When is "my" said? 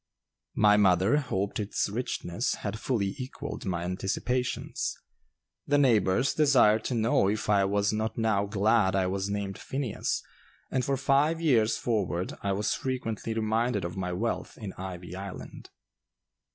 0.55-0.77, 3.67-3.83, 13.95-14.11